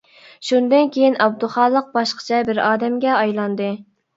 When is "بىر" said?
2.51-2.63